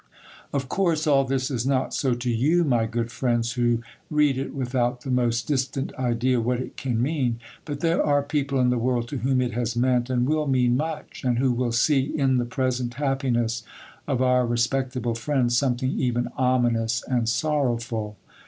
[0.51, 4.55] Of course all this is not so to you, my good friends, who read it
[4.55, 8.79] without the most distant idea what it can mean; but there are people in the
[8.79, 12.37] world to whom it has meant and will mean much, and who will see in
[12.37, 13.61] the present happiness
[14.07, 18.17] of our respectable friend something even ominous and sorrowful.